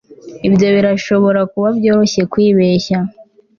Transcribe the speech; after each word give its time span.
Ibyo 0.47 0.67
birashobora 0.75 1.41
kuba 1.51 1.67
byoroshye 1.77 2.21
kwibeshya 2.31 2.97